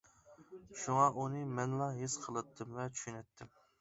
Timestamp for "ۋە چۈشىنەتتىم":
2.81-3.59